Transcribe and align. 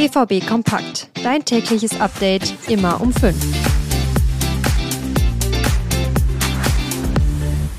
BVB 0.00 0.46
Kompakt. 0.46 1.10
Dein 1.22 1.44
tägliches 1.44 2.00
Update 2.00 2.54
immer 2.70 3.02
um 3.02 3.12
5. 3.12 3.36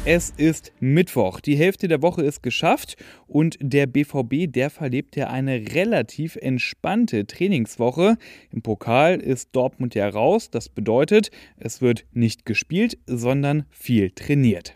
Es 0.06 0.30
ist 0.38 0.72
Mittwoch. 0.80 1.40
Die 1.40 1.56
Hälfte 1.56 1.88
der 1.88 2.04
Woche 2.04 2.22
ist 2.22 2.44
geschafft 2.44 2.96
und 3.26 3.58
der 3.60 3.88
BVB, 3.88 4.46
der 4.52 4.70
verlebt 4.70 5.16
ja 5.16 5.32
eine 5.32 5.74
relativ 5.74 6.36
entspannte 6.36 7.26
Trainingswoche. 7.26 8.18
Im 8.52 8.62
Pokal 8.62 9.20
ist 9.20 9.50
Dortmund 9.54 9.96
ja 9.96 10.08
raus. 10.08 10.52
Das 10.52 10.70
bedeutet, 10.70 11.32
es 11.58 11.82
wird 11.82 12.06
nicht 12.12 12.46
gespielt, 12.46 13.00
sondern 13.08 13.66
viel 13.72 14.12
trainiert. 14.12 14.76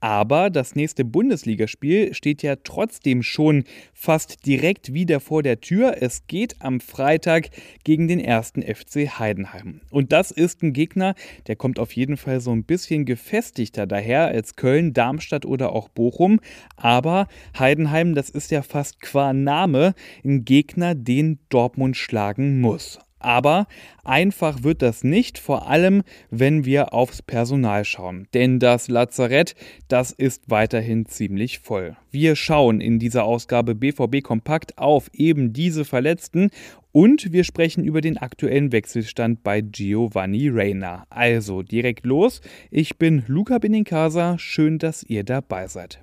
Aber 0.00 0.50
das 0.50 0.74
nächste 0.74 1.04
Bundesligaspiel 1.04 2.12
steht 2.14 2.42
ja 2.42 2.56
trotzdem 2.56 3.22
schon 3.22 3.64
fast 3.94 4.46
direkt 4.46 4.92
wieder 4.92 5.20
vor 5.20 5.42
der 5.42 5.60
Tür. 5.60 5.96
Es 6.00 6.26
geht 6.26 6.56
am 6.60 6.80
Freitag 6.80 7.48
gegen 7.84 8.06
den 8.08 8.20
ersten 8.20 8.62
FC 8.62 9.18
Heidenheim. 9.18 9.80
Und 9.90 10.12
das 10.12 10.30
ist 10.30 10.62
ein 10.62 10.72
Gegner, 10.72 11.14
der 11.46 11.56
kommt 11.56 11.78
auf 11.78 11.92
jeden 11.92 12.16
Fall 12.16 12.40
so 12.40 12.52
ein 12.52 12.64
bisschen 12.64 13.04
gefestigter 13.04 13.86
daher 13.86 14.26
als 14.26 14.56
Köln, 14.56 14.92
Darmstadt 14.92 15.46
oder 15.46 15.72
auch 15.72 15.88
Bochum. 15.88 16.40
Aber 16.76 17.26
Heidenheim, 17.58 18.14
das 18.14 18.28
ist 18.28 18.50
ja 18.50 18.62
fast 18.62 19.00
qua 19.00 19.32
Name 19.32 19.94
ein 20.24 20.44
Gegner, 20.44 20.94
den 20.94 21.38
Dortmund 21.48 21.96
schlagen 21.96 22.60
muss. 22.60 22.98
Aber 23.18 23.66
einfach 24.04 24.62
wird 24.62 24.82
das 24.82 25.02
nicht, 25.02 25.38
vor 25.38 25.68
allem 25.68 26.02
wenn 26.30 26.64
wir 26.64 26.92
aufs 26.92 27.22
Personal 27.22 27.84
schauen. 27.84 28.28
Denn 28.34 28.58
das 28.58 28.88
Lazarett, 28.88 29.54
das 29.88 30.12
ist 30.12 30.50
weiterhin 30.50 31.06
ziemlich 31.06 31.60
voll. 31.60 31.96
Wir 32.10 32.36
schauen 32.36 32.80
in 32.80 32.98
dieser 32.98 33.24
Ausgabe 33.24 33.74
BVB 33.74 34.22
Kompakt 34.22 34.78
auf 34.78 35.10
eben 35.12 35.52
diese 35.52 35.84
Verletzten 35.84 36.50
und 36.92 37.30
wir 37.30 37.44
sprechen 37.44 37.84
über 37.84 38.00
den 38.00 38.16
aktuellen 38.16 38.72
Wechselstand 38.72 39.42
bei 39.42 39.60
Giovanni 39.60 40.48
Reina. 40.48 41.04
Also 41.10 41.62
direkt 41.62 42.06
los. 42.06 42.40
Ich 42.70 42.96
bin 42.96 43.22
Luca 43.26 43.58
Benincasa. 43.58 44.38
Schön, 44.38 44.78
dass 44.78 45.02
ihr 45.02 45.22
dabei 45.22 45.66
seid. 45.66 46.00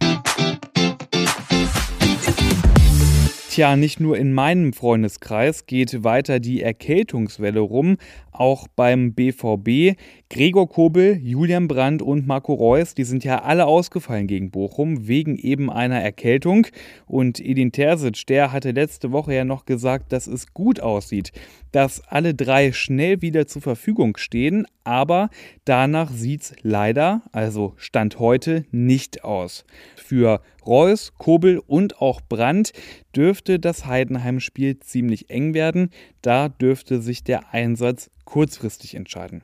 Tja, 3.53 3.75
nicht 3.75 3.99
nur 3.99 4.17
in 4.17 4.33
meinem 4.33 4.73
Freundeskreis 4.73 5.67
geht 5.67 6.03
weiter 6.03 6.39
die 6.39 6.63
Erkältungswelle 6.63 7.59
rum, 7.59 7.97
auch 8.34 8.67
beim 8.67 9.14
BVB. 9.14 9.98
Gregor 10.30 10.67
Kobel, 10.67 11.17
Julian 11.22 11.67
Brandt 11.67 12.02
und 12.02 12.26
Marco 12.26 12.53
Reus, 12.53 12.95
die 12.95 13.03
sind 13.03 13.23
ja 13.23 13.44
alle 13.44 13.66
ausgefallen 13.66 14.28
gegen 14.28 14.52
Bochum 14.52 15.08
wegen 15.08 15.38
eben 15.38 15.70
einer 15.70 16.02
Erkältung. 16.02 16.67
Und 17.06 17.39
Edin 17.39 17.72
Terzic, 17.72 18.26
der 18.28 18.52
hatte 18.52 18.72
letzte 18.72 19.11
Woche 19.11 19.36
ja 19.36 19.45
noch 19.45 19.66
gesagt, 19.66 20.11
dass 20.11 20.28
es 20.28 20.54
gut 20.54 20.80
aussieht, 20.80 21.31
dass 21.72 22.02
alle 22.08 22.34
drei 22.34 22.72
schnell 22.72 23.22
wieder 23.22 23.48
zur 23.48 23.61
Verfügung 23.61 24.17
stehen. 24.17 24.66
Aber 24.84 25.30
danach 25.66 26.11
sieht's 26.11 26.54
leider, 26.61 27.22
also 27.31 27.73
Stand 27.78 28.20
heute, 28.20 28.66
nicht 28.72 29.23
aus. 29.23 29.66
Für 29.95 30.42
Reus, 30.66 31.14
Kobel 31.17 31.61
und 31.66 32.02
auch 32.02 32.22
Brandt 32.22 32.72
dürfte 33.16 33.59
das 33.59 33.86
Heidenheim-Spiel 33.86 34.80
ziemlich 34.80 35.30
eng 35.30 35.54
werden. 35.54 35.89
Da 36.22 36.50
dürfte 36.50 37.02
sich 37.02 37.23
der 37.23 37.54
Einsatz 37.54 38.09
kurzfristig 38.25 38.95
entscheiden. 38.95 39.41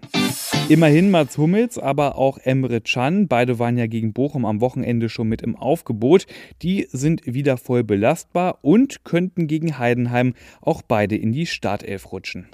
Immerhin 0.70 1.10
Mats 1.10 1.38
Hummels, 1.38 1.78
aber 1.78 2.18
auch 2.18 2.38
Emre 2.38 2.82
Can, 2.82 3.28
beide 3.28 3.58
waren 3.58 3.78
ja 3.78 3.88
gegen 3.88 4.14
Bochum 4.14 4.46
am 4.46 4.62
Wochenende 4.62 5.10
schon 5.10 5.28
mit 5.28 5.42
im 5.42 5.56
Aufgebot, 5.56 6.28
die 6.62 6.88
sind 6.92 7.26
wieder 7.26 7.58
voll 7.58 7.84
belastbar 7.84 8.60
und 8.62 9.04
könnten 9.04 9.48
gegen 9.48 9.80
Heidenheim 9.80 10.36
auch 10.62 10.82
beide 10.82 11.16
in 11.16 11.32
die 11.32 11.48
Startelf 11.48 12.12
rutschen. 12.12 12.48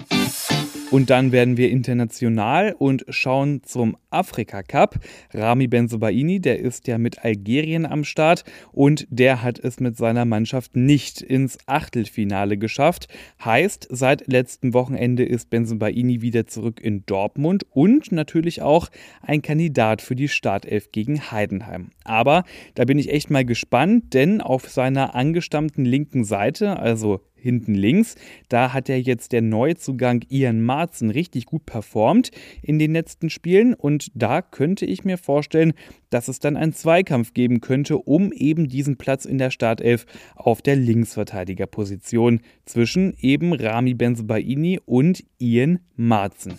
Und 0.96 1.10
dann 1.10 1.30
werden 1.30 1.58
wir 1.58 1.68
international 1.68 2.74
und 2.78 3.04
schauen 3.10 3.62
zum 3.62 3.98
Afrika 4.08 4.62
Cup. 4.62 4.98
Rami 5.34 5.66
Benzobaini, 5.66 6.40
der 6.40 6.58
ist 6.58 6.88
ja 6.88 6.96
mit 6.96 7.22
Algerien 7.22 7.84
am 7.84 8.02
Start 8.02 8.44
und 8.72 9.06
der 9.10 9.42
hat 9.42 9.58
es 9.58 9.78
mit 9.78 9.98
seiner 9.98 10.24
Mannschaft 10.24 10.74
nicht 10.74 11.20
ins 11.20 11.58
Achtelfinale 11.66 12.56
geschafft. 12.56 13.08
Heißt, 13.44 13.86
seit 13.90 14.26
letztem 14.26 14.72
Wochenende 14.72 15.22
ist 15.22 15.50
Benzobaini 15.50 16.22
wieder 16.22 16.46
zurück 16.46 16.80
in 16.80 17.04
Dortmund 17.04 17.66
und 17.68 18.10
natürlich 18.10 18.62
auch 18.62 18.88
ein 19.20 19.42
Kandidat 19.42 20.00
für 20.00 20.16
die 20.16 20.28
Startelf 20.28 20.92
gegen 20.92 21.30
Heidenheim. 21.30 21.90
Aber 22.04 22.44
da 22.74 22.86
bin 22.86 22.98
ich 22.98 23.12
echt 23.12 23.28
mal 23.28 23.44
gespannt, 23.44 24.14
denn 24.14 24.40
auf 24.40 24.70
seiner 24.70 25.14
angestammten 25.14 25.84
linken 25.84 26.24
Seite, 26.24 26.78
also 26.78 27.20
hinten 27.46 27.74
links. 27.74 28.16
Da 28.48 28.72
hat 28.72 28.88
ja 28.88 28.96
jetzt 28.96 29.32
der 29.32 29.40
Neuzugang 29.42 30.24
Ian 30.28 30.60
Marzen 30.60 31.10
richtig 31.10 31.46
gut 31.46 31.64
performt 31.64 32.30
in 32.62 32.78
den 32.78 32.92
letzten 32.92 33.30
Spielen 33.30 33.72
und 33.72 34.10
da 34.14 34.42
könnte 34.42 34.84
ich 34.84 35.04
mir 35.04 35.16
vorstellen, 35.16 35.72
dass 36.10 36.28
es 36.28 36.40
dann 36.40 36.56
einen 36.56 36.72
Zweikampf 36.72 37.32
geben 37.34 37.60
könnte, 37.60 37.98
um 37.98 38.32
eben 38.32 38.68
diesen 38.68 38.96
Platz 38.96 39.24
in 39.24 39.38
der 39.38 39.50
Startelf 39.50 40.06
auf 40.34 40.62
der 40.62 40.76
Linksverteidigerposition 40.76 42.40
zwischen 42.64 43.14
eben 43.20 43.52
Rami 43.52 43.94
Benzebaini 43.94 44.80
und 44.84 45.24
Ian 45.38 45.78
Marzen. 45.96 46.54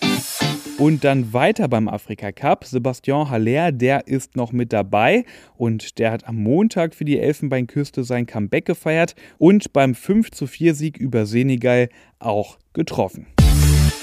Und 0.77 1.03
dann 1.03 1.33
weiter 1.33 1.67
beim 1.67 1.87
Afrika 1.87 2.31
Cup. 2.31 2.63
Sebastian 2.63 3.31
Haller, 3.31 3.71
der 3.71 4.05
ist 4.05 4.35
noch 4.35 4.51
mit 4.51 4.71
dabei 4.71 5.25
und 5.55 5.97
der 5.97 6.11
hat 6.11 6.27
am 6.27 6.35
Montag 6.35 6.93
für 6.93 7.03
die 7.03 7.17
Elfenbeinküste 7.17 8.03
sein 8.03 8.27
Comeback 8.27 8.65
gefeiert 8.65 9.15
und 9.39 9.73
beim 9.73 9.95
5 9.95 10.29
zu 10.29 10.45
4 10.45 10.75
Sieg 10.75 10.97
über 10.97 11.25
Senegal 11.25 11.89
auch 12.19 12.59
getroffen. 12.73 13.25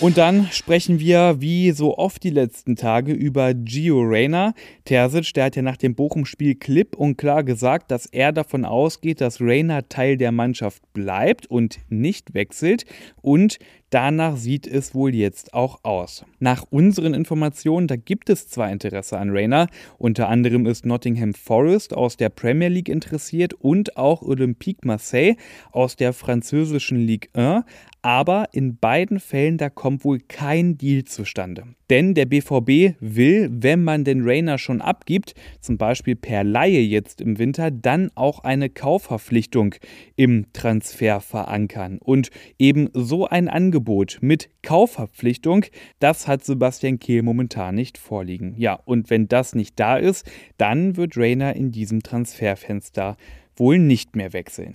Und 0.01 0.19
dann 0.19 0.49
sprechen 0.51 0.99
wir 0.99 1.37
wie 1.39 1.71
so 1.71 1.97
oft 1.97 2.25
die 2.25 2.31
letzten 2.31 2.75
Tage 2.75 3.13
über 3.13 3.55
Gio 3.55 4.01
Reyna. 4.01 4.53
Terzic, 4.85 5.33
der 5.35 5.45
hat 5.45 5.57
ja 5.57 5.63
nach 5.63 5.77
dem 5.77 5.95
Bochum-Spiel 5.95 6.57
klipp 6.57 6.97
und 6.97 7.17
klar 7.17 7.45
gesagt, 7.45 7.91
dass 7.93 8.07
er 8.07 8.33
davon 8.33 8.65
ausgeht, 8.65 9.21
dass 9.21 9.41
Reyna 9.41 9.83
Teil 9.83 10.17
der 10.17 10.33
Mannschaft 10.33 10.83
bleibt 10.93 11.47
und 11.47 11.79
nicht 11.89 12.35
wechselt. 12.35 12.85
Und 13.23 13.59
Danach 13.95 14.37
sieht 14.37 14.67
es 14.67 14.93
wohl 14.93 15.15
jetzt 15.15 15.55
auch 15.55 15.79
aus. 15.85 16.25
Nach 16.41 16.65
unseren 16.69 17.15
Informationen, 17.15 17.87
da 17.87 17.95
gibt 17.95 18.29
es 18.29 18.49
zwar 18.49 18.73
Interesse 18.73 19.19
an 19.19 19.31
Rayner, 19.31 19.69
unter 19.99 20.29
anderem 20.29 20.67
ist 20.67 20.85
Nottingham 20.85 21.33
Forest 21.33 21.95
aus 21.95 22.17
der 22.17 22.29
Premier 22.29 22.67
League 22.67 22.89
interessiert 22.89 23.55
und 23.55 23.97
auch 23.97 24.23
Olympique 24.23 24.85
Marseille 24.85 25.37
aus 25.71 25.95
der 25.95 26.13
französischen 26.13 26.99
Ligue 26.99 27.31
1, 27.35 27.65
aber 28.03 28.49
in 28.51 28.79
beiden 28.79 29.21
Fällen 29.21 29.59
da 29.59 29.71
kommt 29.71 30.05
wohl 30.05 30.19
kein 30.19 30.77
Deal 30.77 31.05
zustande. 31.05 31.63
Denn 31.91 32.15
der 32.15 32.27
BVB 32.27 32.97
will, 33.01 33.49
wenn 33.51 33.85
man 33.85 34.05
den 34.05 34.23
Rainer 34.23 34.59
schon 34.59 34.81
abgibt, 34.81 35.35
zum 35.61 35.77
Beispiel 35.77 36.17
per 36.17 36.45
Laie 36.45 36.81
jetzt 36.81 37.21
im 37.21 37.39
Winter, 37.39 37.71
dann 37.71 38.11
auch 38.15 38.41
eine 38.41 38.71
Kaufverpflichtung 38.71 39.75
im 40.17 40.47
Transfer 40.53 41.21
verankern. 41.21 41.99
Und 42.01 42.31
eben 42.59 42.89
so 42.93 43.27
ein 43.27 43.49
Angebot 43.49 44.19
mit 44.21 44.49
Kaufverpflichtung, 44.63 45.67
das 45.99 46.27
hat 46.27 46.45
Sebastian 46.45 46.99
Kehl 46.99 47.23
momentan 47.23 47.75
nicht 47.75 47.99
vorliegen. 47.99 48.55
Ja, 48.57 48.75
und 48.85 49.11
wenn 49.11 49.29
das 49.29 49.55
nicht 49.55 49.79
da 49.79 49.97
ist, 49.97 50.31
dann 50.57 50.97
wird 50.97 51.17
Rainer 51.17 51.55
in 51.55 51.71
diesem 51.71 52.03
Transferfenster 52.03 53.17
wohl 53.57 53.79
nicht 53.79 54.17
mehr 54.17 54.33
wechseln. 54.33 54.73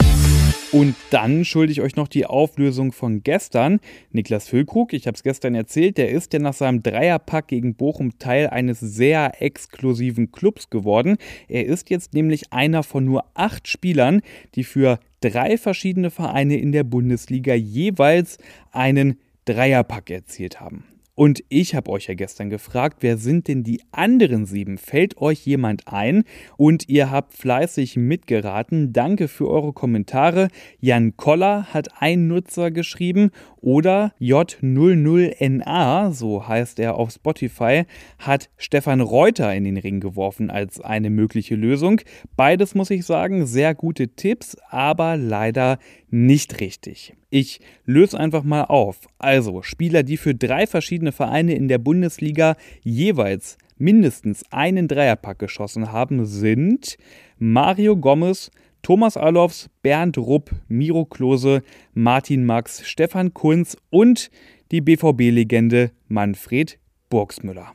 Und 0.72 0.95
dann 1.09 1.45
schulde 1.45 1.72
ich 1.72 1.81
euch 1.81 1.95
noch 1.95 2.07
die 2.07 2.28
Auflösung 2.28 2.91
von 2.91 3.23
gestern. 3.23 3.79
Niklas 4.12 4.47
Füllkrug, 4.47 4.94
ich 4.94 5.07
habe 5.07 5.16
es 5.16 5.23
gestern 5.23 5.56
erzählt, 5.56 5.97
der 5.97 6.09
ist 6.09 6.31
ja 6.34 6.40
nach 6.40 6.53
seinem 6.53 6.84
Dreierpack 6.84 7.47
gegen 7.47 7.73
Bochum 7.73 8.19
Teil 8.19 8.47
eines 8.47 8.79
sehr 8.79 9.41
exklusiven 9.41 10.31
Clubs 10.31 10.69
geworden. 10.69 11.17
Er 11.47 11.66
ist 11.66 11.90
jetzt 11.90 12.13
nämlich 12.13 12.53
einer 12.53 12.84
von 12.84 13.03
nur 13.03 13.25
acht 13.34 13.67
Spielern, 13.67 14.22
die 14.53 14.64
für 14.64 14.99
drei 15.22 15.58
verschiedene 15.58 16.11
Vereine 16.11 16.58
in 16.58 16.72
der 16.72 16.84
Bundesliga 16.84 17.55
jeweils 17.55 18.37
einen 18.72 19.20
Dreierpack 19.46 20.11
erzielt 20.11 20.59
haben. 20.59 20.84
Und 21.20 21.44
ich 21.50 21.76
habe 21.76 21.92
euch 21.92 22.08
ja 22.08 22.14
gestern 22.14 22.50
gefragt, 22.50 23.00
wer 23.02 23.18
sind 23.18 23.50
denn 23.50 23.62
die 23.62 23.82
anderen 23.92 24.46
sieben? 24.46 24.78
Fällt 24.78 25.18
euch 25.18 25.46
jemand 25.46 25.90
ein? 25.90 26.24
Und 26.56 26.88
ihr 26.88 27.12
habt 27.12 27.34
fleißig 27.34 27.98
mitgeraten. 27.98 28.94
Danke 28.94 29.28
für 29.28 29.50
eure 29.50 29.74
Kommentare. 29.74 30.48
Jan 30.80 31.18
Koller 31.18 31.74
hat 31.74 31.90
ein 32.02 32.30
Nutzer 32.30 32.72
geschrieben 32.72 33.32
oder 33.58 34.14
J00NA, 34.22 36.14
so 36.14 36.48
heißt 36.48 36.80
er 36.80 36.96
auf 36.96 37.12
Spotify, 37.12 37.84
hat 38.18 38.50
Stefan 38.56 39.02
Reuter 39.02 39.54
in 39.54 39.66
den 39.66 39.76
Ring 39.76 40.00
geworfen 40.00 40.50
als 40.50 40.80
eine 40.80 41.10
mögliche 41.10 41.56
Lösung. 41.56 42.00
Beides 42.38 42.76
muss 42.76 42.92
ich 42.92 43.06
sagen, 43.06 43.46
sehr 43.46 43.76
gute 43.76 44.08
Tipps, 44.08 44.56
aber 44.70 45.18
leider 45.18 45.80
nicht 46.10 46.62
richtig. 46.62 47.14
Ich 47.29 47.59
löse 47.85 48.20
einfach 48.20 48.43
mal 48.43 48.64
auf. 48.64 49.08
Also 49.20 49.61
Spieler, 49.61 50.03
die 50.03 50.17
für 50.17 50.34
drei 50.34 50.66
verschiedene 50.66 51.11
Vereine 51.11 51.53
in 51.53 51.67
der 51.67 51.78
Bundesliga 51.78 52.55
jeweils 52.81 53.58
mindestens 53.78 54.43
einen 54.52 54.87
Dreierpack 54.87 55.40
geschossen 55.40 55.91
haben, 55.91 56.26
sind 56.26 56.97
Mario 57.37 57.96
Gomez, 57.96 58.52
Thomas 58.81 59.16
Alofs, 59.16 59.70
Bernd 59.81 60.17
Rupp, 60.17 60.52
Miro 60.67 61.05
Klose, 61.05 61.61
Martin 61.93 62.46
Max, 62.46 62.87
Stefan 62.87 63.34
Kunz 63.34 63.78
und 63.90 64.32
die 64.72 64.82
BVB-Legende 64.82 65.91
Manfred 66.08 66.79
Burgsmüller. 67.09 67.73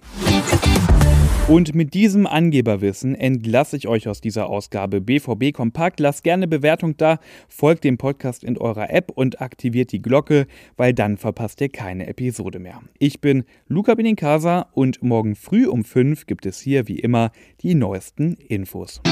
Und 1.46 1.75
mit 1.75 1.93
diesem 1.93 2.26
Angeberwissen 2.26 3.14
entlasse 3.14 3.76
ich 3.76 3.87
euch 3.87 4.08
aus 4.08 4.23
dieser 4.23 4.49
Ausgabe 4.49 5.02
BVB 5.02 5.52
Kompakt. 5.52 6.00
Lasst 6.00 6.25
gerne 6.25 6.49
Bewertung 6.49 6.96
da, 6.96 7.19
folgt 7.49 7.85
dem 7.85 7.99
Podcast 7.99 8.43
in 8.43 8.56
eurer 8.56 8.88
App 8.88 9.12
und 9.14 9.43
aktiviert 9.43 9.93
die 9.93 10.00
Glocke, 10.00 10.46
weil 10.79 10.94
dann 10.94 11.19
verpasst 11.19 11.61
ihr 11.61 11.69
keine 11.69 12.06
Episode 12.06 12.61
mehr. 12.61 12.81
Ich 12.99 13.20
bin 13.20 13.44
Luca 13.69 13.94
Benincasa 13.94 14.69
und 14.73 15.02
morgen 15.02 15.37
früh 15.37 15.67
um 15.67 15.85
5 15.85 16.25
gibt 16.25 16.46
es 16.46 16.61
hier 16.61 16.88
wie 16.88 16.99
immer 16.99 17.31
die 17.61 17.75
neuesten 17.75 18.37
Infos. 18.37 19.02